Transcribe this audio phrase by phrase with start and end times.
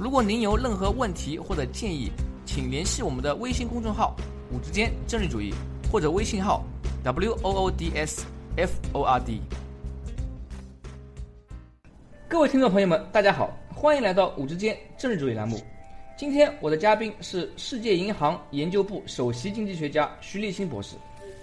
[0.00, 2.08] 如果您有任何问题或者建议，
[2.46, 4.14] 请联系我们的微信公众号
[4.54, 5.52] “五之间政治主义”
[5.90, 6.64] 或者微信号
[7.02, 8.24] “w o o d s
[8.56, 9.40] f o r d”。
[12.28, 15.60] 各位听众朋友们，大家好，欢迎来到“五之间政治主义”栏目。
[16.16, 20.94] 今天我的嘉宾是世界银行研究部首席经济学家徐立新博士。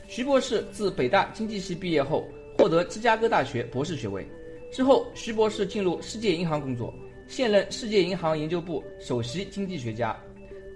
[0.08, 2.23] 徐博士自北大经济系毕业后，
[2.58, 4.26] 获得芝加哥大学博士学位。
[4.72, 6.94] 之后，徐博士进入世界银行工作。
[7.28, 10.16] 现任世界银行研究部首席经济学家，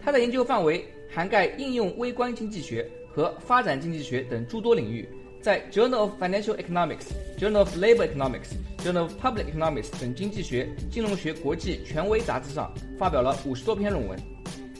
[0.01, 5.07] 他的研究范围涵盖应用微观经济学和发展经济学等诸多领域，
[5.41, 7.05] 在《Journal of Financial Economics》、
[7.39, 8.49] 《Journal of Labor Economics》、
[8.83, 14.19] 《Journal of Public Economics》等经济学、金融学国际权威杂志上发表了五十多篇论文。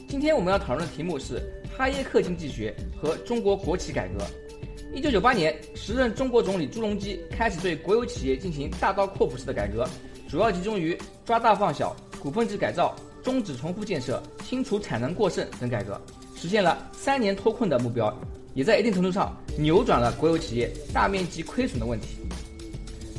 [0.08, 1.40] 今天我们要讨论的题目是
[1.76, 4.24] 哈耶克经济学和中国国企改革。
[4.92, 9.88] 一九九八年，时任中国总理朱镕基开始对国有企业进行大刀阔斧式的改革。
[10.30, 16.00] 主要集中于抓大放小、股份制改造、终止重复建设、清除产能过剩等改革，
[16.36, 18.16] 实现了三年脱困的目标，
[18.54, 22.18] 也在一定程度上扭转了国有企业大面积亏损的问题。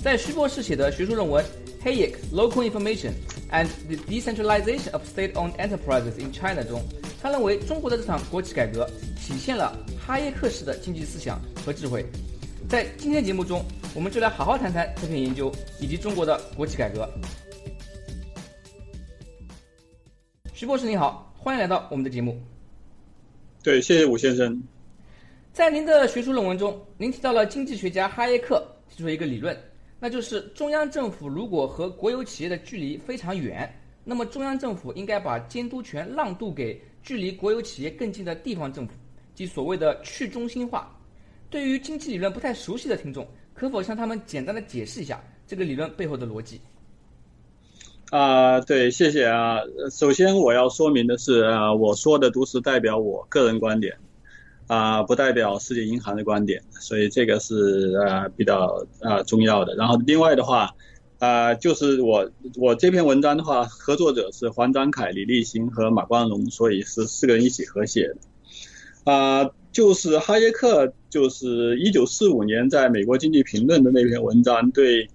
[0.01, 1.43] 在徐博士写的学术论文
[1.85, 3.11] 《Hayek Local Information
[3.51, 6.81] and the Decentralization of State-Owned Enterprises in China》中，
[7.21, 12.05] 他认为中国的这场国企改革体现了哈耶克式的经济思想和智慧。
[12.67, 17.07] 在今天节目中，我们就来好好谈谈这篇研究以及中国的国企改革。
[20.53, 22.39] 徐博士您好，欢迎来到我们的节目。
[23.63, 24.61] 对，谢谢武先生。
[25.51, 29.57] 在您的学术论文中，您提到了经济学家哈耶克提出一个理论，
[29.99, 33.69] 那就是中央政府如果和国有企业的距离非常远，
[34.05, 38.93] 那么中央政府应该把监督权让渡给距离国有企业更近的地方政府，
[39.35, 40.97] 即所谓的去中心化。
[41.51, 46.61] 对于经济理论不太熟悉的听众，可否向他们简单的解释一下这个理论背后的逻辑？
[48.09, 49.59] 啊，对，谢谢啊。
[49.91, 53.97] 首先我要说明的是，啊，我说的都是代表我个人观点，
[54.67, 59.75] 啊，不代表世界银行的观点，所以这个是呃比较啊重要的。
[59.75, 60.73] 然后另外的话，
[61.19, 68.07] 啊，就是我我这篇文章的话，合作者是黄章凯、李立新和马光荣，所以是四个人一起合写
[69.03, 69.51] 的，啊。
[69.71, 75.07] 就是哈耶克，就是一九四五年在美国经济评论的那篇文章，对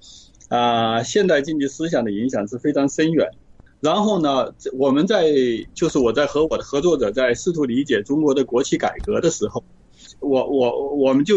[0.49, 3.29] 啊现代经济思想的影响是非常深远。
[3.81, 5.27] 然后呢，我们在
[5.75, 9.63] 就是我在和我的合作者在试图理解中国的国企改革的时候，
[10.21, 11.37] 我我我们就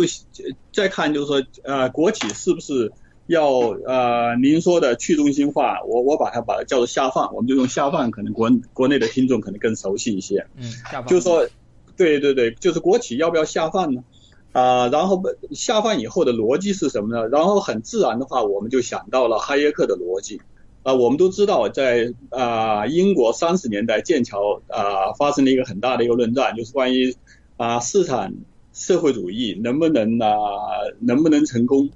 [0.72, 2.94] 在看，就是说呃国企是不是
[3.28, 3.50] 要
[3.85, 10.47] 呃您说的去中心化，我我把它把它叫做下放，我们就用下放，可能国国内的听众可能更熟悉一些。
[10.56, 11.08] 嗯，下放。
[11.08, 11.46] 就是说。
[11.99, 14.05] 对对对，就是国企要不要下放呢？
[14.53, 15.21] 啊，然后
[15.51, 17.27] 下放以后的逻辑是什么呢？
[17.27, 20.39] 然后很自然的话，我们就想到了哈耶克的逻辑。
[20.83, 27.13] 啊，我们都知道，在啊英国三十年代剑桥啊发生了一个很大的一个论战，就是关于
[27.57, 28.33] 啊市场
[28.71, 30.29] 社会主义能不能啊
[31.01, 31.89] 能不能成功，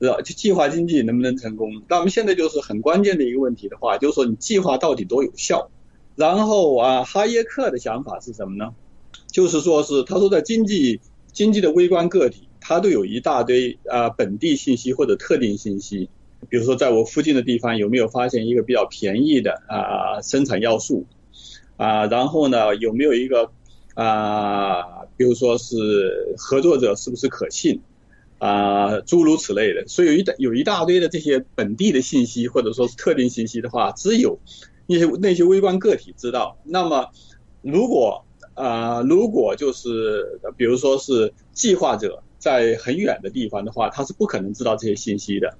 [0.00, 1.80] 就计划经济能不能成功？
[1.88, 5.70] 那么现在就是很关键的一个问题的话，就是说你计划到底多有效？
[6.16, 8.74] 然后啊哈耶克的想法是什么呢？
[9.34, 11.00] 就是说，是他说，在经济
[11.32, 16.08] 经济的微观个体，它都有一大堆啊本地信息或者特定信息，
[16.48, 21.04] 比如说在我附近的地方有没有发现一个比较便宜的啊生产要素？
[21.76, 23.50] 啊，然后呢有没有一个
[23.94, 27.80] 啊，比如说是合作者是不是可信？
[28.38, 34.38] 啊，诸如此类的，所以有一大有一大堆的这些本地的信息或者说是特定信息的话，只有
[34.86, 36.56] 那些那些微观个体知道。
[36.62, 37.08] 那么
[37.62, 45.58] 如果啊，如果就是比如说是计划者在很远的地方的话，他是不可能知道这些信息的。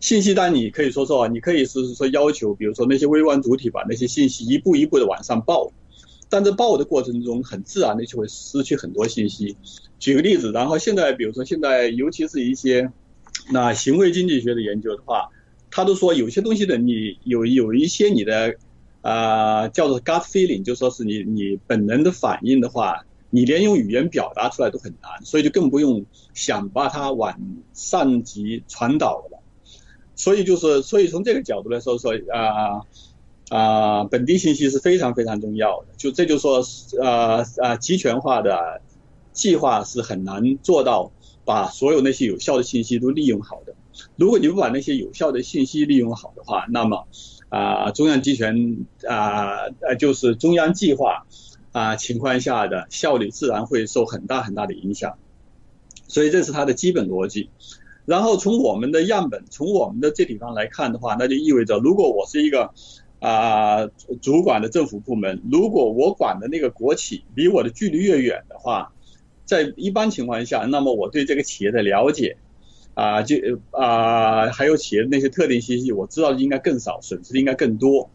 [0.00, 5.70] 信息单你可以说说，你可以是说要求，比如说那些微观主体把那些信息一步一步的往上报，
[6.30, 9.56] 但在报的过程中，很自然的就会失去很多信息。
[9.98, 12.90] 举个例子，然后现在比如说现在尤其是一些
[13.50, 15.28] 那行为经济学的研究的话，
[15.70, 18.56] 他都说有些东西的你有有一些你的。
[19.06, 26.04] 啊，叫做 gut feeling，就说是你你本能的反应的话，你连用语言表达出来都很难，所以就更不用
[26.34, 27.38] 想把它往
[27.72, 29.38] 上级传导了。
[30.16, 32.82] 所以就是，所以从这个角度来说说啊
[33.48, 35.86] 啊，本地信息是非常非常重要的。
[35.96, 36.64] 就这就说，
[37.00, 38.80] 呃呃，集权化的
[39.32, 41.12] 计划是很难做到
[41.44, 43.74] 把所有那些有效的信息都利用好的。
[44.16, 47.06] 如果你不把那些有效的信息利用好的话，那么
[47.56, 51.26] 啊，中央集权啊呃就是中央计划
[51.72, 55.16] 啊情况下的效率自然会受很大很大的影响。
[56.08, 57.50] 所以这是它的基本逻辑。
[58.04, 62.72] 然后从我们的样本，从我们的这地方来看的话，那就意味着，如果我是一个
[63.18, 63.88] 啊
[64.22, 68.92] 主管的政府部门，如果我管的那个国企离我的距离越远的话，
[69.44, 72.36] 在一般情况下，那么我对这个企业的了解
[72.96, 73.36] 啊，就
[73.72, 78.10] 啊还有企业的那些特定信息，我知道应该更少，损失应该更多。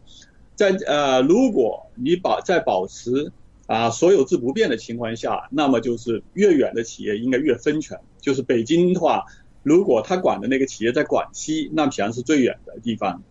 [0.56, 3.30] 在呃，如果你保在保持
[3.68, 8.00] 啊，所有制不变的情况下，那么就是越远的企业应该越分权。
[8.20, 9.26] 就是北京的话，
[9.62, 13.22] 如果他管的那个企业在广西，那显然是最远的地方。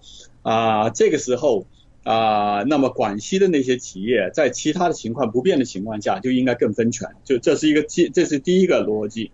[0.43, 1.67] 啊，这个时候
[2.03, 7.09] 啊，那么广西的那些企业在其他的情况不变的情况下，就应该更分权。
[7.25, 9.31] 就这是一个基，这是第一个逻辑。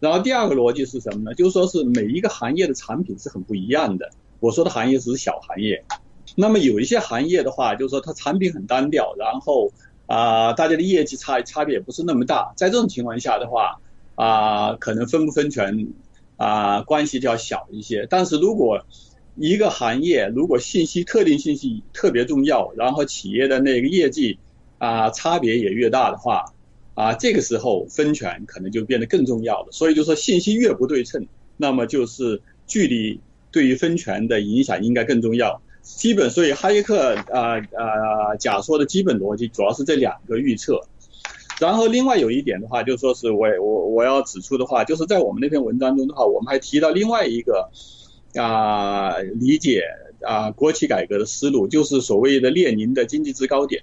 [0.00, 1.34] 然后第二个逻辑是什么呢？
[1.34, 4.10] 就是说是每一个行业的产品是很不一样的。
[4.40, 5.84] 我说的行业只是小行业，
[6.34, 9.72] 那么有一些行业的话，就是说它产品很单调，然后。
[10.12, 13.80] 啊，大家的业绩差差别也不是那么大，在这种情况下的话，
[14.16, 15.86] 啊，可能分不分权
[16.36, 18.08] 啊，关系就要小一些。
[18.10, 18.84] 但是如果
[19.36, 24.40] 一个行业如果信息特定信息特别重要，然后企业的那个业绩
[24.78, 26.46] 啊差别也越大的话，
[27.00, 29.68] 啊，这个时候分权可能就变得更重要了。
[29.72, 31.26] 所以就说信息越不对称，
[31.56, 33.20] 那么就是距离
[33.50, 35.62] 对于分权的影响应该更重要。
[35.82, 40.82] 基本，所以哈耶克啊啊假说的基本逻辑主要是这两个预测。
[41.58, 47.70] 然后另外有一点的话，就说是我我我要指出的话，就是在我们那篇文章中的话，我们还提到另外一个
[48.34, 49.84] 啊理解
[50.20, 53.82] 啊国企改革的思路，就是所谓的列宁的经济制高点。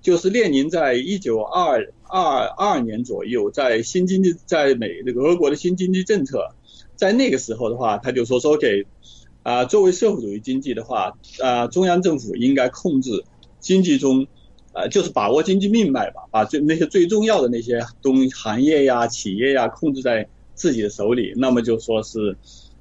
[0.00, 6.54] 就是列宁在一九二二二年左右，在新经济在美那个俄国的新经济政策，
[6.96, 8.86] 在那个时候的话，他就说说给。
[9.42, 13.24] 啊，作为社会主义经济的话，啊，中央政府应该控制
[13.58, 14.26] 经济中，
[14.74, 22.36] 呃，就是把握经济命脉吧，把最那些最重要的那些东行业呀、企业呀控制在自己的手里，那么就说是，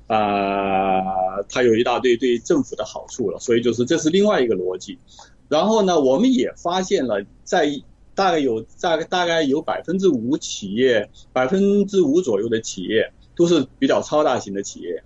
[0.07, 4.99] 啊，它有一大堆对政府的好处了，所以就是这是另外一个逻辑。
[5.49, 7.81] 然后呢，我们也发现了，在
[8.15, 15.03] 大概有大概大概有百分之五企业，百分之五左右的企业都是比较超大型的企业。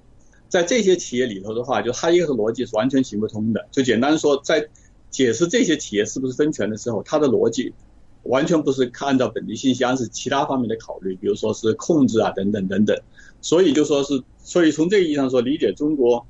[0.50, 3.68] 在这些企业里头的话，就哈耶克逻辑是完全行不通的。
[3.72, 4.68] 就简单说，在
[5.10, 7.74] 解释这些企业是不是分权的时候，他的逻辑
[8.24, 12.96] 完全不是按照本地信息，而是其他方面的考虑，比如说是控制啊等等等等。
[13.42, 16.26] 所以就说是，所以从这个意义上说，理解中国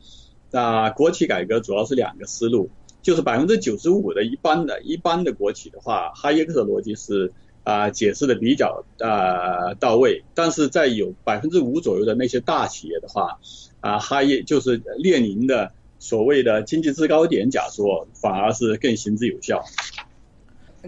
[0.52, 2.70] 啊国企改革主要是两个思路，
[3.04, 7.32] 就是百分之九十五的一般的一般的国企的话，哈耶克的逻辑是
[7.64, 13.38] 啊解释的比较啊到位，但是在有百分之五左右的那些大企业的话。
[13.84, 15.70] 啊，哈耶就是列宁的
[16.00, 19.62] 所谓的经济制高点假说，反而是更行之有效。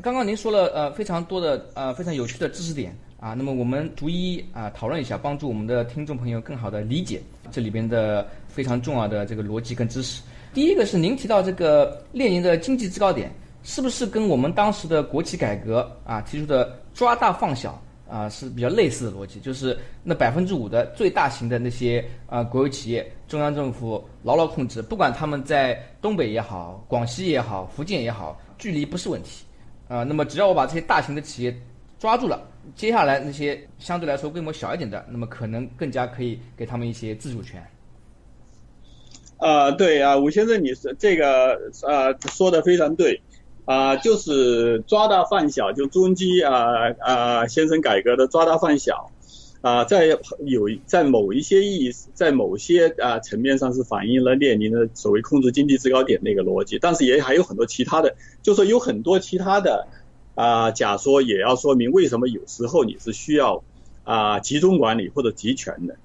[0.01, 7.21] 刚刚您说了呃非常多的呃非常有趣的知识点啊，那么我们逐一啊讨论一下，帮助我们的听众朋友更好的理解
[7.51, 10.21] 这里边的非常重要的这个逻辑跟知识。
[10.55, 13.29] 第一个是您提到这个列宁的经济制高点，
[13.61, 17.77] 是不是跟我们当时的国企改革啊提出的抓大放小？
[18.09, 29.43] 啊，是比较类似的逻辑，就是那百分之五的最大型的那些啊国有企业，中央政府牢牢控制，不管他们在东北也好，广西也好，福建也好，距离不是问题
[29.89, 30.03] 啊。
[30.03, 31.53] 那么只要我把这些大型的企业
[31.99, 37.61] 抓住了，接下来那些相对来说规模小一点的，那么可能更加可以给他们一些自主权。
[39.37, 43.21] 啊，对啊，吴先生，你是这个啊说的非常对。
[43.65, 49.09] 啊，就是抓大放小，就朱镕基啊啊先生改革的抓大放小，
[49.61, 50.05] 啊，在
[50.45, 59.87] 有在某一些意义，在某些啊层面上是反映了列宁的所谓控制经济制高点那个逻辑，但是也还有很多其他的，就说有很多其他的
[60.35, 63.63] 啊假说也要说明为什么有时候你是需要
[64.03, 65.95] 啊集中管理或者集权的，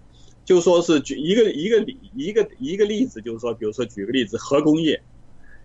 [0.51, 5.01] 就说是举一个一个例一个一个例子，就是说，比如说举个例子，核工业。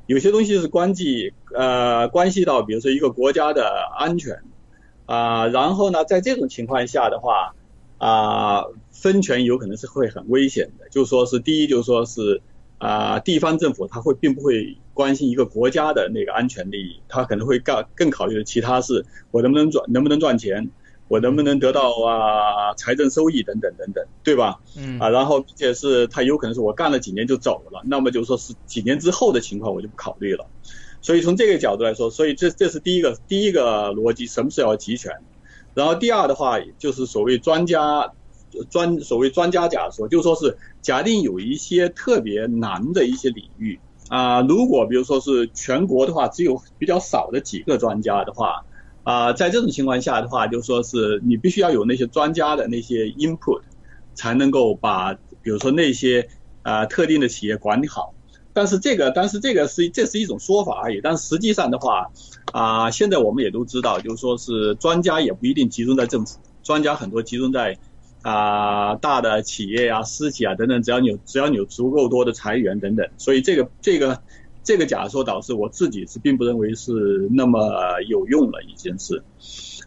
[0.06, 4.44] 有些东西是关系呃关系到，比如说一个国家的安全
[5.08, 7.56] 啊，然后呢，在这种情况下的话
[7.98, 10.88] 啊，分权有可能是会很危险的。
[10.90, 12.44] 就说是第一，就说是
[12.78, 20.70] 啊，地方政府他会并不会关心一个国家的那个安全利益，他可能会更更考虑的其他事，我能不能赚能不能赚钱。
[21.08, 24.60] 我能不能得到啊财政收益等等等等，对吧？
[24.76, 30.48] 嗯啊，然后并且是他有可能是我干了几年就走了，那么就说是几年之后的情况我就不考虑了。
[31.02, 35.14] 所以从这个角度来说，所以这这是第一个第一个逻辑，什么是要集权？
[35.76, 38.12] 然后第二的话，就是所谓专家
[38.72, 48.66] 专所谓专家假说，就说是假定有一些特别难的一些领域啊，如果比如说是全国的话，只有比较少的几个专家的话
[49.06, 53.62] 啊，在这种情况下的话，就说是你必须要有那些专家的那些 input，
[54.16, 56.28] 才能够把比如说那些
[56.64, 58.16] 啊特定的企业管理好。
[58.52, 61.02] 但是这个，但是这个是这是一种说法而已。
[61.04, 62.10] 但实际上的话，
[62.52, 67.78] 啊，现在我们也都知道，就是说是专家也不一定集中在政府，专家很多集中在
[68.24, 70.82] 啊大的企业啊、私企啊等等。
[70.82, 74.22] 只要你有只要你有足够多的裁员等等，所以这个这个
[74.66, 79.24] 这个假说导致我自己是并不认为是那么有用了，已经是。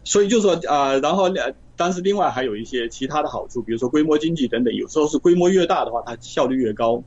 [0.03, 1.39] 所以就说啊，然后呢
[1.75, 4.73] 但是另外还有一些其他的好处，比如说规模经济等等。
[4.73, 7.03] 有时候是规模越大的话，它效率越高。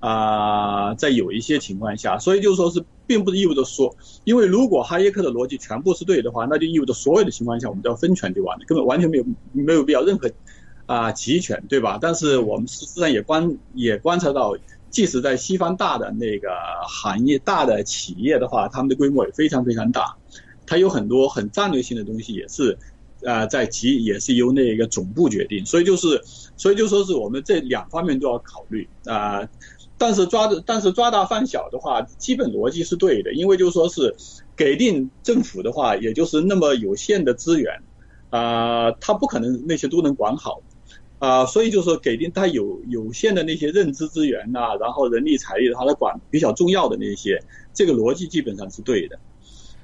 [0.00, 10.28] 啊，在有一些情况下，所以就说是，并不是意味着说，因为如果哈耶克的逻辑全部是对的话，那就意味着所有的情况下我们都要分权就完了，根本完全没有没有必要任何
[10.86, 12.00] 啊集权，对吧？
[12.02, 14.56] 但是我们实际上也观也观察到，
[14.92, 16.50] 即使在西方大的那个
[16.86, 20.14] 行业、大的企业的话，他们的规模也非常非常大，
[20.64, 22.78] 它有很多很战略性的东西也是
[23.26, 26.22] 啊在集也是由那个总部决定，所以就是
[26.56, 28.88] 所以就说是我们这两方面都要考虑。
[29.06, 29.48] 啊。
[29.98, 34.16] 但是抓的，但是抓大放小的话，基本逻辑是对的，因为就说是
[34.56, 37.80] 给定政府的话，也就是那么有限的资源，
[38.30, 40.60] 啊，他不可能那些都能管好，
[41.22, 47.40] 啊，所以就是说给定他有有限的那些认知资源呐，然后人力财力，他来管比较重要的那些，
[47.72, 49.20] 这个逻辑基本上是对的，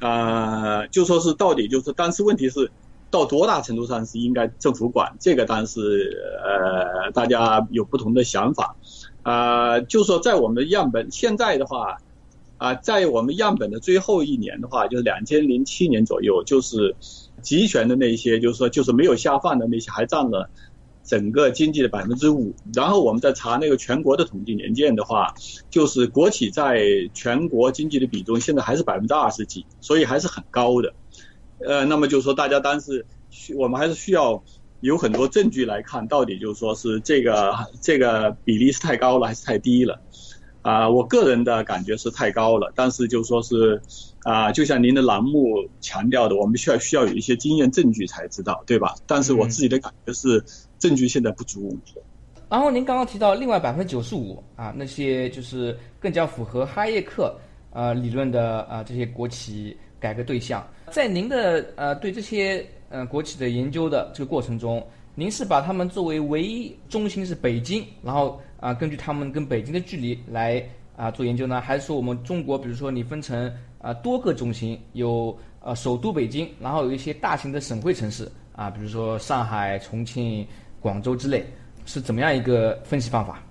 [0.01, 2.73] 啊，就说是到底就是，但是问题是
[3.09, 5.81] 到多大程度上是应该政府管，这个当然是
[6.43, 8.75] 呃大家有不同的想法。
[9.23, 11.99] 啊，就说在我们的样本现在的话，
[12.57, 16.97] 啊，在我们样本的最后一年的话，就是两千零七年左右，就是
[17.43, 20.51] 集权的那些，就是说就是没有下放的那些，还占了
[21.09, 22.55] 整个经济的百分之五。
[22.73, 25.35] 然后我们再查那个全国的统计年鉴的话，
[25.69, 26.81] 就是国企在
[27.13, 30.95] 全国经济的比重现在还是百分之二十几，所以还是很高的。
[31.67, 34.45] 呃，那么就是说大家当时需我们还是需要。
[34.81, 40.01] 有很多证据来看，到底就是说是这个这个比例是太高了还是太低了？
[40.63, 43.83] 啊，我个人的感觉是太高了，但是就说是
[44.23, 48.95] 啊，就像您的栏目强调的，我们需要需要有一些经验证据才知道，对吧？
[49.09, 50.45] 但是我自己的感觉是
[50.79, 51.77] 证据现在不足。
[52.49, 57.35] 然后您刚刚提到另外百分之九十五啊，那些就是更加符合哈耶克
[57.71, 62.67] 呃理论的啊这些国企改革对象，在您的呃对这些。
[62.91, 64.83] 呃，国企的研究的这个过程中，
[65.15, 70.67] 您是把他们作为唯一中心是北京，然后啊，根据他们跟北京的距离来
[70.97, 71.61] 啊做研究呢？
[71.61, 80.47] 还是说我们中国，比如说你分成啊多个中心，有呃首都北京，然后有一些大型的省会城市啊，比如说上海、重庆、
[80.81, 81.47] 广州之类，
[81.87, 83.43] 是怎么样一个分析方法？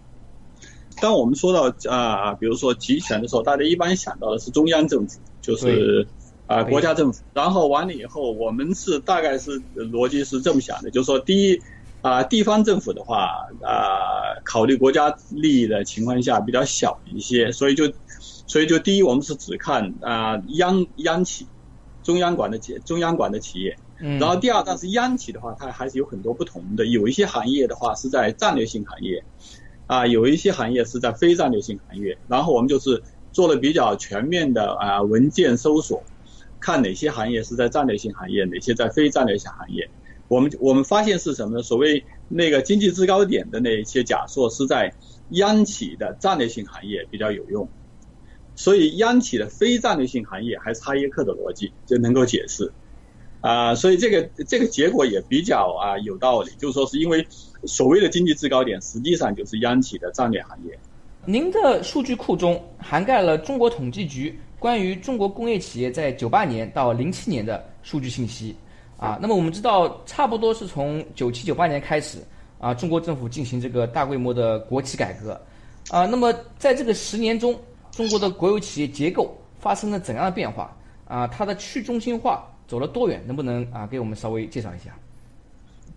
[1.01, 6.07] 当我们说到啊，比如说集权的时候，大家一般想到的是中央政府，就是。
[6.47, 11.61] 啊，国家政府，然后完了以后，我们是大概是逻辑是这么想的，就是说，第一，
[12.01, 17.91] 啊，地方政府的话，啊，考虑国家利益的情况下比较小一些，所以就，
[18.47, 21.45] 所以就第一，我们是只看啊央央企，
[22.01, 29.23] 中央管的企中央管的企业，然后第二，但是央企的话，它还是有很多不同的，有一些行业的话是在战略性行业，
[29.87, 33.01] 啊，有一些行业是在非战略性行业，然后我们就是
[33.31, 36.03] 做了比较全面的啊文件搜索。
[36.59, 39.89] 看哪些行业是在战略性行业，哪些在非战略性行业。
[40.27, 41.63] 我们我们发现是什么呢？
[41.63, 44.91] 所谓那个经济制高点的那一些假说是在
[45.29, 47.69] 央企的战略性行业比较有用，
[48.55, 52.73] 所以央企的非战略性行业还是哈耶克的逻辑就能够解释
[53.47, 53.75] 啊。
[53.75, 57.25] 所以这个这个结果也比较啊有道理，就是说是因为
[57.65, 60.77] 所谓的经济制高点实际上就是央企的战略行业。
[61.25, 64.37] 您的数据库中涵盖了中国统计局。
[64.59, 68.55] 关于中国工业企业在九八年到零七年的数据信息，
[68.97, 72.17] 啊，那么我们知道，差不多是从九七九八年开始，
[72.57, 75.39] 啊，中国政府进行这个大规模的国企改革，
[75.91, 77.55] 啊，那么在这个十年中，
[77.91, 80.75] 中国的国有企业结构发生了怎样的变化？
[81.05, 83.23] 啊，它的去中心化走了多远？
[83.25, 84.97] 能不能啊给我们稍微介绍一下？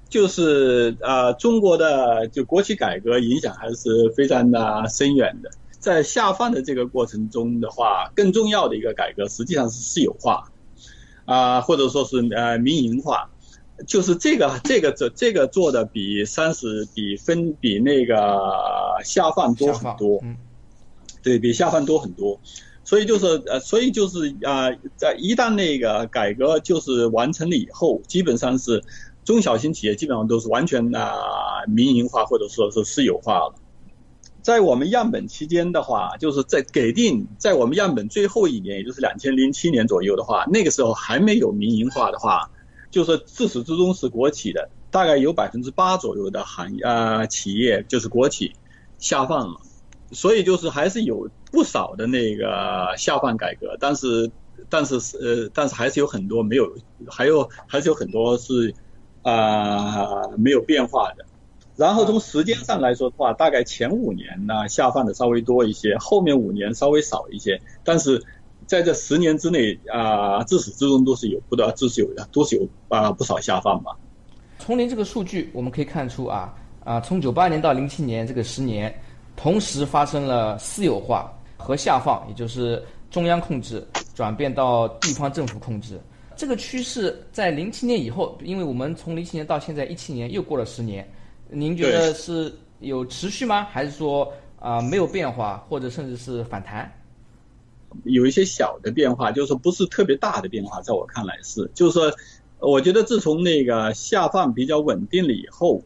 [0.08, 5.50] 就是啊，中国的就国企改革影响还是非常的深远的。
[5.78, 10.50] 在下放的这个过程中的话，更重要的一个改革实际上是私有化，
[11.24, 13.30] 啊，或者说是呃民营化，
[13.86, 18.16] 就是这个这个这这个做的比三十比分比那个
[19.04, 20.22] 下放多很多，
[21.22, 22.38] 对比下放多很多，
[22.90, 28.82] 所以就是呃，所以就是啊，在一旦那个改革就是完成了以后，基本上是
[29.24, 31.12] 中小型企业基本上都是完全啊
[31.68, 33.54] 民营化或者说是私有化了。
[34.42, 42.50] 在我们样本期间的话，就是在给定在我们样本最后一年，也就是两千零七年左右的话，那个时候还没有民营化的话，
[42.90, 48.50] 就是自始至终是国企的，大概有百分之八左右的行业啊企业就是国企
[48.98, 49.60] 下放了。
[50.12, 54.30] 所以就是还是有不少的那个下放改革，但是
[54.68, 56.72] 但是是呃但是还是有很多没有，
[57.08, 58.72] 还有还是有很多是
[59.22, 61.24] 啊没有变化的。
[61.76, 67.60] 然后从时间上来说的话，大概前五年呢下放的稍微多一些，后面五年稍微少一些。
[67.82, 68.22] 但是
[68.66, 73.96] 在这十年之内啊，自始至终都是有不的，都是有的，都是有啊不少下放吧。
[74.58, 76.54] 从您这个数据我们可以看出啊
[76.84, 78.94] 啊，从九八年到零七年这个十年。
[79.36, 86.00] 同时发生了私有化和下放，也就是中央控制转变到地方政府控制。
[86.34, 91.06] 这个趋势在零七年以后，因为我们从零七年到现在一七年又过了十年，
[91.50, 93.64] 您觉得是有持续吗？
[93.70, 96.90] 还是说啊没有变化，或者甚至是反弹？
[98.04, 102.12] 有一些小的变化，就是说不是特别大的变化，在我看来是，就是说，
[102.58, 105.82] 我觉得自从那个下放比较稳定了以后。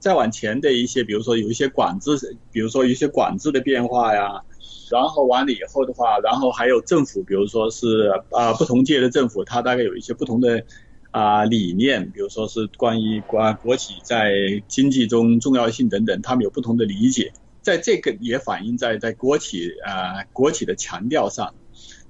[0.00, 4.42] 再往前的一些，比如说有一些管制，比如说一些管制的变化呀，
[4.90, 10.62] 然后完了以后的话，然后还有政府，比如说是啊不同届的政府，它大概有一些不同的
[11.10, 14.32] 啊理念，比如说是关于关国企在
[14.68, 21.54] 经济中重要性等等，他们有不同的理解，在这个也反映在在国企啊国企的强调上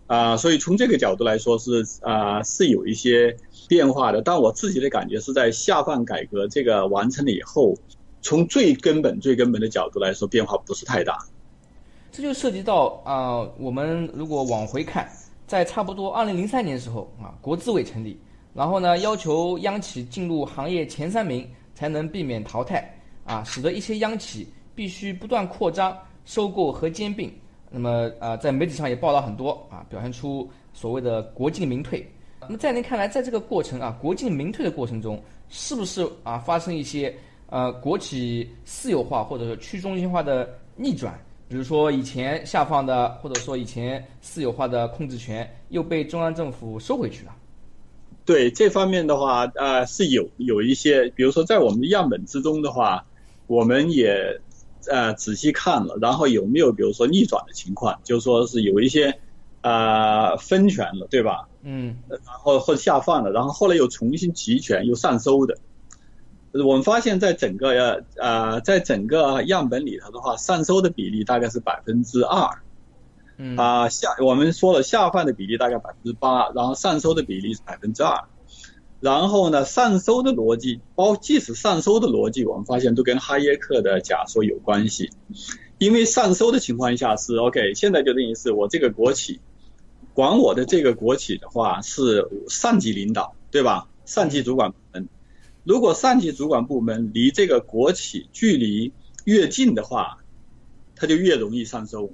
[0.06, 3.37] 啊，所以从这个角度来说是啊是有一些。
[3.68, 7.75] 变化的，但我自己的感觉是在下放改革这个完成了以后，
[8.23, 11.18] 从最根本、最根本的角度来说，变化不是太大。
[12.18, 15.08] 这就涉及到啊，我们如果往回看，
[15.46, 18.20] 在差不多二零零三年的时候啊，国资委成立，
[18.52, 22.93] 然后呢，要求央企进入行业前三名才能避免淘汰
[23.25, 27.32] 啊，使得一些央企必须不断扩张、收购和兼并。
[27.71, 32.04] 那么啊，在媒体上也报道很多啊，表现出所谓的国进民退。
[32.40, 37.14] 那么在您看来，在这个过程啊，国进民退的过程中，是不是啊发生一些
[37.47, 41.16] 呃国企私有化或者说去中心化的逆转？
[41.49, 47.34] 比如说以前下放的，或者说以前私有化的控制权又被中央政府收回去了？
[48.25, 53.04] 对这方面的话，呃是有有一些，比如说在我们的样本之中的话，
[53.47, 54.41] 我们也
[54.91, 59.19] 呃仔细看了，然后有没有比如说逆转的情况，就说是有一些。
[59.61, 61.49] 啊，分权了，对吧？
[61.63, 61.99] 嗯。
[62.08, 65.58] 然后或者下放了，然后后来又重新集权又上收的。
[66.52, 72.49] 我们发现，在整个呃，在整个样本里头的话，上收的比例大概是百分之二。
[73.37, 73.56] 嗯。
[73.56, 78.25] 啊，下我们说了下放的比例大概百分之八，然后上收的比例是百分之二。
[79.00, 85.11] 然后呢，上收的逻辑，包即使上收的逻辑，我们发现都跟哈耶克的假说有关系。
[85.78, 89.41] 因为上收的情况下是 OK，现在就等于是我这个国企。
[90.15, 93.87] 管我的这个国企的话是上级领导，对吧？
[94.04, 95.08] 上级主管部门，
[95.69, 98.91] 如果上级主管部门离这个国企距离
[99.26, 100.17] 越近的话，
[100.97, 102.11] 他就越容易上收。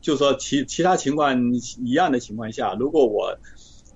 [0.00, 3.36] 就说其其他情况一样的情况下，如果我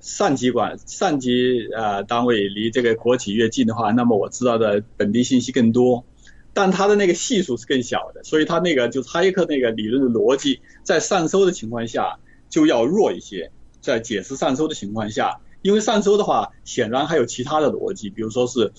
[0.00, 6.04] 上级管上级呃单位离这个国企越近的话，那么我知道的本地信息更多，
[6.52, 12.18] 但它的那个系数是更小的，所以它那个就是哈耶克那个理论的逻辑，在上收的情况下。
[12.50, 18.70] 就要弱一些，在解释上收的情况下，因为上收的话，显然还有其他的逻辑，比如说是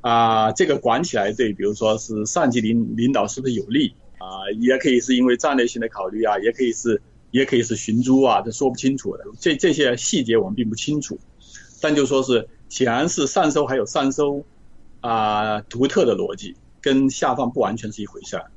[0.00, 11.18] 啊，这个管起来对，比如说是上级领领导是不是有利啊，也可以是因为战略性的考虑啊，也可以是也可以是寻租啊，这说不清楚的，这这些细节我们并不清楚，
[11.82, 14.42] 但就说是显然是上收还有上收
[15.02, 18.50] 啊独特的逻辑，跟下放不完全是一回事儿。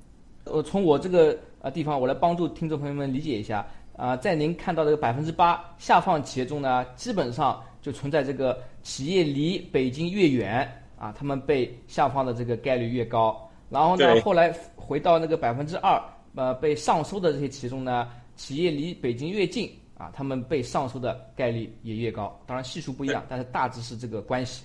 [0.46, 3.67] 我从我这个啊地方，我来帮助听众朋友们理解一下。
[3.96, 10.65] 啊，在您看到这个百分之八下放企业中呢，基本上就存在这个企业离北京越远
[10.98, 13.48] 啊，他们被下放的这个概率越高。
[13.69, 16.02] 然后呢，后来回到那个百分之二，
[16.34, 22.39] 呃，被上收的这些企业中呢，企业离北京越近啊，他们被上收的概率也越高。
[22.48, 24.63] 当然系数不一样，但是大致是这个关系。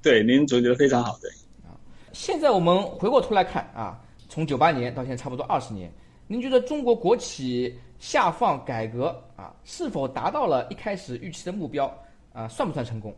[0.00, 1.18] 对，您总结的非常好。
[1.20, 1.28] 对。
[1.68, 1.74] 啊，
[2.12, 5.92] 现在我们回过头来看啊，从九八年到现在差不多二十年，
[6.28, 7.76] 您觉得中国国企？
[8.00, 11.90] 下放改革啊，是否达到了一开始预期的目标
[12.34, 12.46] 啊？
[12.46, 13.14] 算不算成功？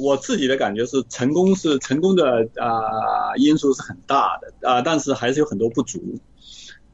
[0.00, 6.00] 我自己的感觉是，成功是成功的啊，因素是很大的啊，但是还是有很多不足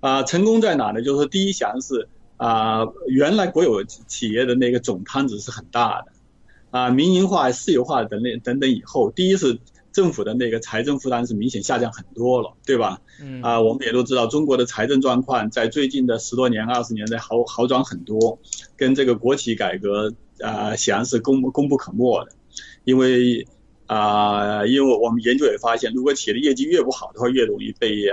[0.00, 0.22] 啊。
[0.24, 1.00] 成功在哪呢？
[1.00, 6.12] 就是第一，想是啊，原来国有企业的那个总摊子是很大的，
[6.72, 9.58] 啊，民营化、私有化等等等等以后，第一是
[9.92, 13.00] 政府的那个财政负担是明显下降很多了，对吧？
[13.22, 13.40] 嗯。
[13.40, 18.38] 啊，我们也都知道，中国的财政状况在最近的十多年、二十年内好好转很多，
[18.76, 22.32] 跟这个国企改革啊显然是功功不可没的，
[22.84, 23.46] 因为。
[23.90, 28.04] 啊，因为我们研究也发现，如果企业的业绩越不好的话，越容易被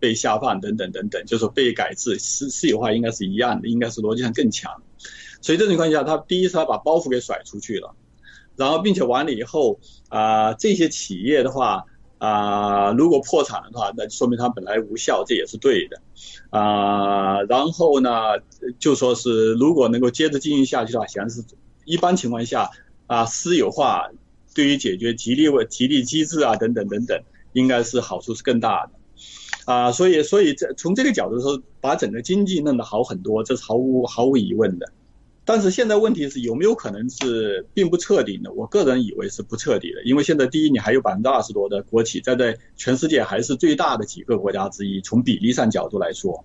[0.00, 4.72] 被下放等等等等，就是被改制私私有化应该是一样的，应该是逻辑上更强。
[5.42, 7.94] 所以这种情况下，他第一是他把包袱给甩出去了，
[8.56, 11.84] 然后并且完了以后啊，这些企业的话
[12.16, 16.00] 啊，如果破产的话，那说明它本来无效，这也是对的
[16.48, 17.42] 啊。
[17.42, 18.10] 然后呢，
[18.78, 21.44] 就说是如果能够接着经营下去的话，显然是
[21.88, 22.70] 一般情况下
[23.06, 24.10] 啊私有化。
[24.54, 27.22] 对于解决激励问、激励机制啊等等等等，
[27.52, 34.90] 应该是好处是更大的，啊，所以所以这从这个角度说，把整个经济弄得好很多，这是毫无毫无疑问的。
[35.44, 38.52] 但是现在问题是有没有可能是并不彻底的？
[38.52, 46.44] 我个人以为是不彻底的，因为现在第一，你还有百分之二十多的国企在在全世界还是最大的几个国家之一，从比例上角度来说，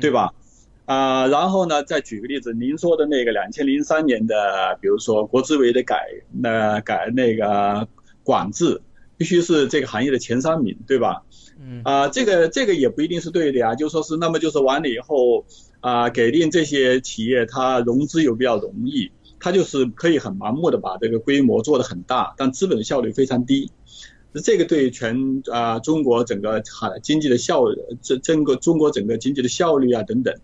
[0.00, 0.34] 对吧？
[0.84, 5.96] 啊，然后呢，再举个例子，您说的那个两千零三年的，比如说国资委的改，
[6.32, 7.86] 那改那个
[8.24, 8.80] 管制，
[9.16, 11.22] 必须是这个行业的前三名，对吧？
[11.60, 11.82] 嗯。
[11.84, 15.44] 啊，这个这个也不一定是对的呀，就说是那么就是完了以后
[15.80, 23.70] 啊，给定这些企业它融资又比较容易，它就是可以很盲目的把这个规模做得很大，但资本的效率非常低，
[24.42, 27.62] 这个对全啊中国整个行经济的效，
[28.02, 30.34] 这整个中国整个经济的效率啊等等。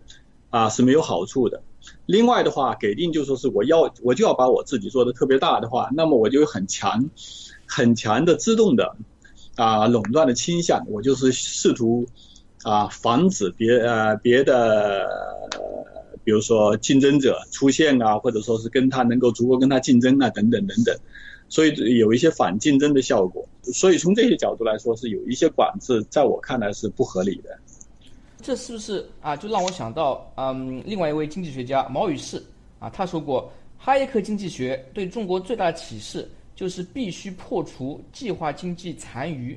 [0.49, 1.61] 啊是没有好处的。
[2.05, 7.09] 另外的话，给定就说是我要我就要把我自己做的特别大的话，那么我就有很强、
[7.65, 8.95] 很强的自动的
[9.55, 10.85] 啊垄断的倾向。
[10.89, 12.05] 我就是试图
[12.63, 15.07] 啊防止别呃别的，
[16.23, 20.95] 比如说竞争者出现啊，或者说是跟他能够足够跟他竞争啊等等等等。
[21.47, 23.47] 所以有一些反竞争的效果。
[23.63, 27.57] 所以从这些角度来说，是有一些管制，在我看来是不合理的。
[28.49, 29.35] 这是不是啊？
[29.35, 32.43] 就让我想到，嗯，另外一位经济学家毛宇士
[32.79, 39.55] 啊，他说过，哈耶克经济学对中国最大的启示就是必须破除计划经济残余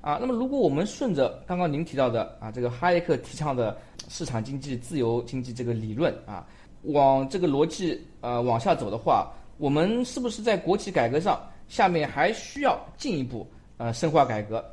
[0.00, 0.18] 啊。
[0.20, 3.78] 那么，如果我们顺着刚刚您提到的啊，这个哈耶克提倡的
[4.08, 6.44] 市场经济、自由经济这个理论啊，
[6.82, 14.64] 往这个逻辑呃往下走的话，我们是不是在国企改革上下面还需要进一步呃深化改革？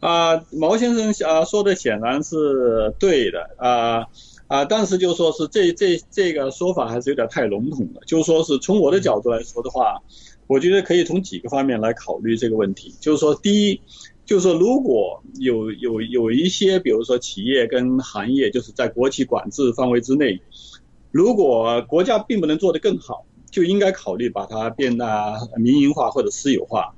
[0.00, 4.06] 啊，毛先生啊说的显然是对的啊
[4.46, 8.00] 啊，但是就说是这这这个说法还是有点太笼统了。
[8.06, 10.02] 就说是从我的角度来说的话，
[10.46, 12.94] 我觉得可以从几个方面来考虑这个问题。
[13.00, 13.80] 就是说，第一，
[14.24, 20.40] 就是说如果有有有一些，比如说企业跟行业，就是在国企管制范围之内，
[21.10, 26.94] 如果国家并不能做得更好，就应该考虑把它变得民营化或者私有化。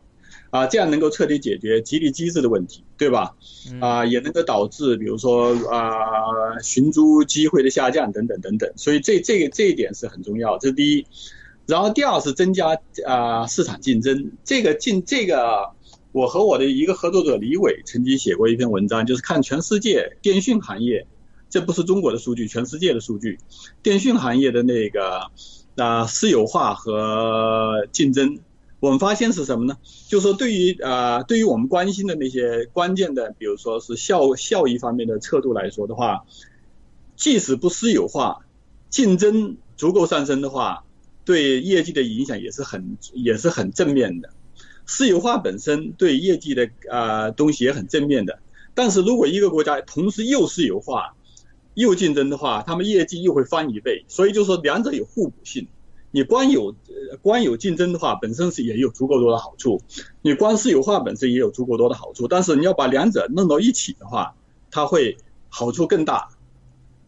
[0.50, 3.34] 啊，这样能够彻底解决激励机制的问题，对吧？
[3.80, 8.72] 啊，也能够导致，比如说啊，寻租机会的下降等等等等。
[8.76, 11.06] 所以这这个这一点是很重要，这是第一。
[11.66, 14.32] 然后第二是增加啊市场竞争。
[14.42, 15.68] 这个竞这个，
[16.12, 21.06] 我和我的一个合作者李伟曾经写过一篇文章，就是看全世界电讯行业，
[21.50, 23.38] 这不是中国的数据，全世界的数据，
[23.82, 25.30] 电讯行业的那个
[25.76, 28.38] 啊私有化和竞争。
[28.80, 29.76] 我们发现是什么呢？
[30.08, 36.24] 就是说，对于啊，对于我们关心的那些关键的，比如说是效效益方面的测度来说的话，
[37.16, 38.46] 即使不私有化，
[38.88, 40.84] 竞争足够上升的话，
[41.24, 44.30] 对业绩的影响也是很也是很正面的。
[44.86, 48.38] 私有化本身对业绩的啊东西也很正面的。
[48.74, 51.16] 但是如果一个国家同时又私有化
[51.74, 54.04] 又竞争的话，他们业绩又会翻一倍。
[54.06, 55.66] 所以就说两者有互补性。
[56.10, 56.74] 你光有
[57.20, 59.78] 光有竞争的话，本身是也有足够多的好处；
[60.22, 62.26] 你光私有化本身也有足够多的好处。
[62.26, 64.34] 但是你要把两者弄到一起的话，
[64.70, 65.16] 它会
[65.48, 66.28] 好处更大。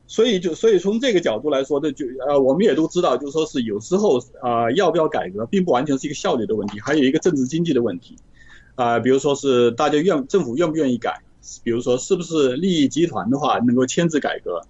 [0.06, 8.16] 所以就所以从这个角度来说的，就呃我们也都知道，就说是有时候啊要不要改革，并不完全是一个效率的问题，还有一个政治经济的问题
[8.74, 8.98] 啊。
[8.98, 11.22] 比如说是大家愿政府愿不愿意改，
[11.62, 14.60] 比如说是不是利益集团的话能够牵制改革，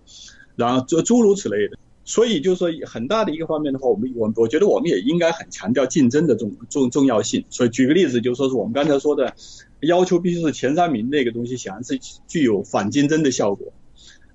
[0.56, 1.78] 然后诸诸如此类的。
[2.10, 7.44] 所以就是说，很大的一个方面的话，我们我我觉得我们也应该很强调竞争的重重重要性。
[7.50, 9.36] 所以举个例子，就是说是我们刚才说的，
[9.78, 13.72] 要求必须是前三名那个东西，显然是具有反竞争的效果。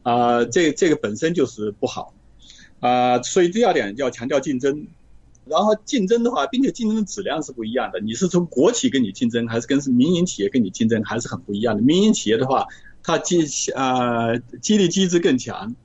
[0.03, 2.13] 啊，这这个本身就是不好。
[2.79, 4.87] 啊，所以第二点要强调竞争。
[5.45, 7.99] 然后竞争的话，并且竞争的质量是不一样的。
[7.99, 11.81] 你是从国企跟你竞争，还是跟民营企业跟你竞争，还是很不一样的。
[11.81, 12.65] 民营企业的话，
[13.03, 15.75] 它激啊激励机制更强。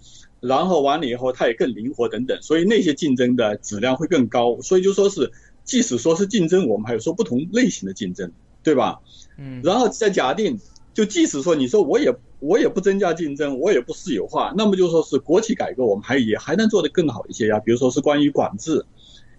[0.41, 4.61] 然后完了以后它也更灵活等等，所以那些竞争的质量会更高。
[4.63, 5.31] 所以就说是，
[5.65, 9.01] 即使说是竞争，我们还有说不同类型的竞争，对吧？
[9.39, 10.59] 嗯，然后再假定，
[10.95, 17.59] 就即使说你说我也我也不增加竞争，我也不私有化，那么就说是国企改革，我们还也还能做得更好一些呀。
[17.59, 18.85] 比如说是关于管制。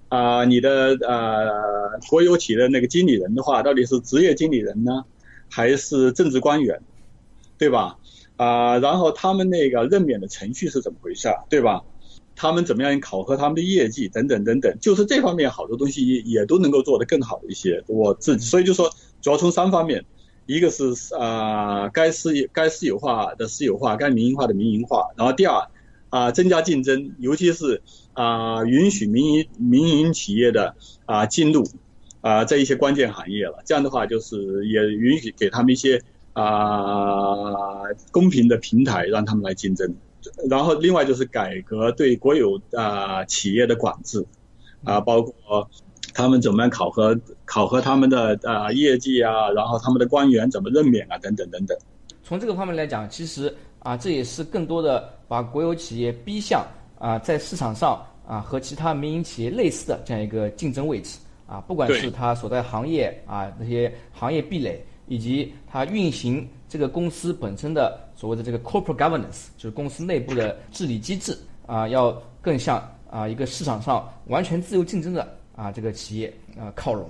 [0.10, 5.06] 啊，你的呃国有企业的那个经理人的话，到底是职业经理人呢，
[5.50, 6.82] 还是政治官员，
[7.58, 7.98] 对吧？
[8.42, 11.84] 啊，然后他们那个任免的程序是怎么回事，对吧？
[12.36, 17.84] 他们怎么样考核他们的业绩等等等等，就是这方面好多东西也也都能够做得更好一些。
[17.88, 18.90] 我自己，所以就说
[19.22, 20.04] 主要从三方面，
[20.48, 25.68] 一个是啊该私有该私有化的私有化，该民营化的民营化，然后第二
[26.10, 27.82] 啊增加竞争，尤其是。
[28.14, 30.76] 啊，允许民营民营企业的
[31.06, 31.64] 啊进入
[32.20, 39.94] 啊在一些关键行业了，这样的话就是也允许给他们一些啊公平的平台，让他们来竞争。
[40.50, 44.26] 然后另外就是改革对国有啊企业的管制
[44.84, 45.70] 啊，包括
[46.14, 51.78] 他们怎么样考核考核他们的啊业绩啊，然后他们的官员怎么任免啊等等等等。
[52.24, 56.66] 从这个方面来讲，其实啊这也是更多的把国有企业逼向。
[57.00, 61.18] 啊，在市场上啊，和其他民营企业类似的这样一个竞争位置
[61.48, 77.10] 啊，不管是它所在行业啊那些行业壁垒，以及它运行这个公司本身的所谓的这个 corporate governance，就是公司内部的治理机制啊，要更像啊一个市场上完全自由竞争的啊这个企业啊靠拢。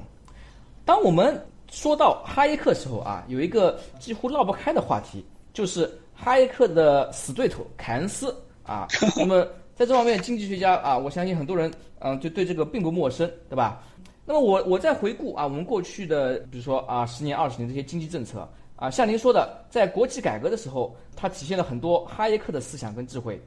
[0.83, 9.47] 当我们说到哈耶克时候啊，有一个几乎绕不开的话题，就是哈耶克的死对头凯恩斯啊， 那么。
[9.73, 13.81] 在这方面，经济学家啊，我相信很多人嗯就对这个并不陌生，对吧？
[14.25, 23.41] 那么我我在回顾啊，我们过去的比如说啊十年、二十年这些经济政策啊，像您说的，在国企改革的时候，它体现了很多哈耶克的思想跟智慧。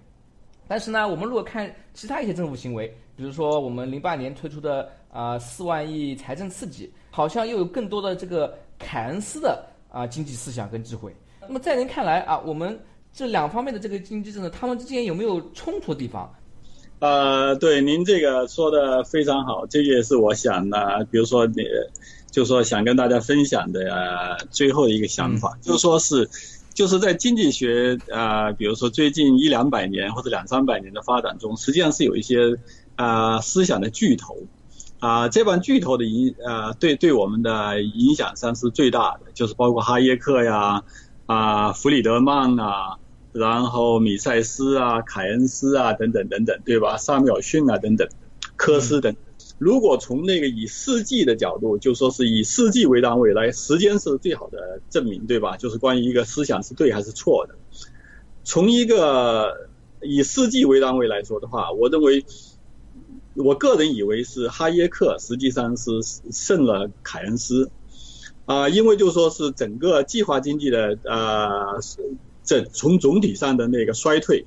[0.67, 11.15] 但是呢，我们如果看其他一些政府行为，比如说我们零八年推出的啊四万亿财政刺激，好像又有更多的这个凯恩斯的啊经济思想跟智慧。
[11.43, 12.79] 那么在您看来啊，我们。
[13.17, 16.35] 这两方面的这个经济政策，他们之间有没有冲突的地方？
[17.01, 21.63] 呃，对，您这个说的非常好，这也是我想呢，比如说你，
[22.31, 26.31] 就说想跟大家分享的呃最后的一个想法，就说是，
[26.73, 32.57] 就是在经济学啊，比如说最近一两百年或者两三百年的发展中，实际上是有一些
[32.97, 34.39] 啊思想的巨头，
[34.99, 40.83] 啊，这帮巨头的影呃对对我们的影响上是最大的，就是包括哈耶克呀，
[41.27, 42.97] 啊，弗里德曼啊。
[43.35, 46.97] 然后米塞斯啊、凯恩斯啊等等等等，对吧？
[46.97, 48.09] 萨缪尔逊啊等等，
[48.55, 49.17] 科斯等。
[49.59, 55.57] 如果从那个以世纪的角度，就说是以世纪为单位来，时间是最好的证明，对吧？
[55.57, 57.57] 就是关于一个思想是对还是错的。
[58.45, 59.69] 从一个
[60.01, 62.25] 以世纪为单位来说的话，我认为，
[63.35, 65.91] 我个人以为是哈耶克实际上是
[66.31, 67.69] 胜了凯恩斯
[68.45, 71.81] 啊，因为就说是整个计划经济的啊。
[72.45, 74.45] 这从总体上的那个衰退，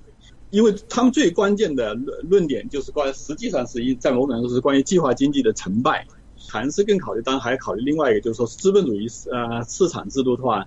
[0.51, 6.05] 因为他们最关键的论论点就是关，实际上是一在某种程度是关于计划经济的成败。
[6.49, 10.65] 还是更考虑，当然还考虑另外一个，就是说资本主义呃市场制度的话，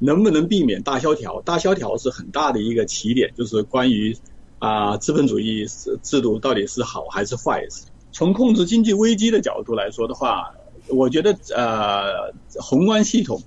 [0.00, 1.40] 能不能避免大萧条？
[1.42, 4.16] 大萧条是很大的一个起点，就是关于
[4.58, 5.66] 啊资本主义
[6.02, 7.64] 制度到底是好还是坏？
[8.10, 10.52] 从控制经济危机的角度来说的话，
[10.88, 13.40] 我觉得呃宏观系统。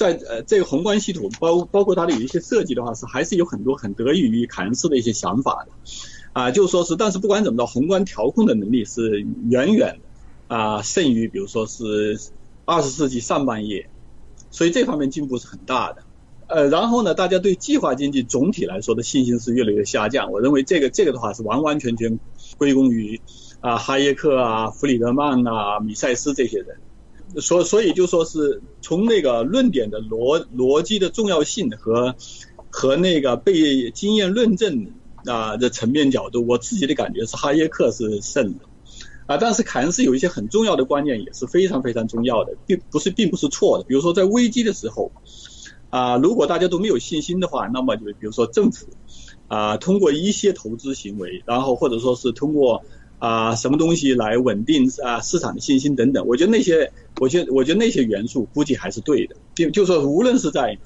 [0.00, 5.72] 在呃这个宏观系统包包括它的有一些设计的话是还是有很多很得益于凯恩斯的一些想法的，
[6.32, 10.00] 啊就说是但是不管怎么着宏观调控的能力是远远
[10.48, 12.18] 啊胜于比如说是
[12.64, 13.90] 二十世纪上半叶，
[14.50, 16.02] 所以这方面进步是很大的，
[16.46, 22.18] 呃然后呢大家对计划经济总体来说的信心是越来越下降，我认为这个这个的话是完完全全
[22.56, 23.20] 归功于
[23.60, 26.78] 啊哈耶克啊弗里德曼啊米塞斯这些人。
[27.38, 32.16] 所所以就说是从那个论点的逻逻辑的重要性和
[32.70, 34.92] 和那个被经验论证
[35.26, 38.64] 啊的层面角度，我自己的感觉是哈耶克是胜的
[39.26, 43.84] 啊，但是凯恩斯有一些很重要的观念也是非常非常重要的，并不是并不是错的。
[43.84, 45.12] 比如说在危机的时候
[45.90, 48.86] 啊，如果大家都没有信心的话，那么就比如说政府
[49.46, 52.82] 啊通过一些投资行为，然后或者说是通过。
[53.20, 56.26] 啊，什么东西来稳定啊市场的信心等等？
[56.26, 59.36] 我觉得那些，我觉得我觉得那些元素估计还是对的。
[59.54, 60.78] 就就说无论是在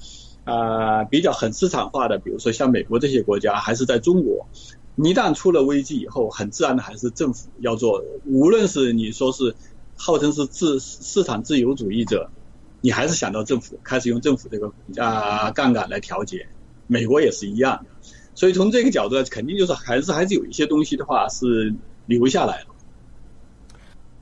[0.43, 4.45] 啊比较很市场化的，比如说像美国这些国家，还是在中国，
[4.97, 8.03] 一旦出了危机以后，很自然的还是政府要做。
[8.25, 9.55] 无论是你说是
[9.95, 12.29] 号称是自市场自由主义者，
[12.81, 14.71] 你还是想到政府开始用政府这个
[15.01, 16.45] 啊杠杆来调节。
[16.87, 17.89] 美国也是一样的。
[18.35, 21.73] 所以从这个角度，肯定就是还是还是有一些东西的话是
[22.05, 22.67] 留下来了。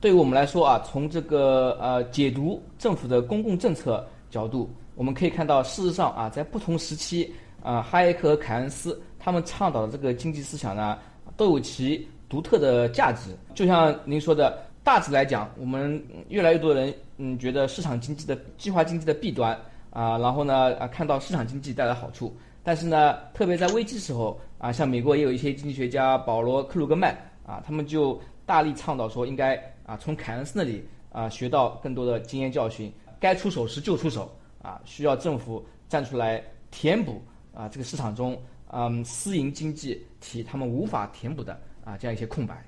[0.00, 10.98] 对于我们来说啊，从这个呃解读政府的公共政策角度，我们可以看到，事实上啊，在不同时期啊，哈耶克和凯恩斯他们倡导的这个经济思想呢，
[11.38, 13.30] 都有其独特的价值。
[13.54, 27.16] 就像您说的，大致来讲，我们越来越多人嗯觉得市场经济的计划经济的弊端啊，然后呢啊看到市场经济带来好处，但是呢，特别在危机时候啊，像美国也有一些经济学家保罗克鲁格曼
[27.46, 29.54] 啊，他们就大力倡导说应该。
[29.86, 38.34] 啊，从凯恩斯那里啊学到更多的经验教训，该出手时就出手啊，需要政府站出来填补啊这个市场中
[38.68, 41.52] 嗯私营经济体他们无法填补的
[41.84, 42.64] 啊这样一些空白。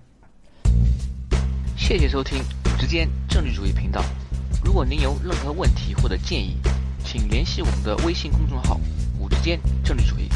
[1.74, 4.04] 谢谢收听五之间政治主义频道。
[4.62, 6.58] 如果您有任何问题或者建议，
[7.02, 8.78] 请联系我们的微信公众号
[9.18, 10.28] “五之间政治主义”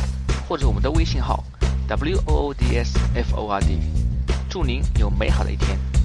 [0.49, 1.45] 或者我们的微信号
[1.87, 4.00] “w o o d s f o r d”。
[4.51, 6.00] 祝您有美好的一天。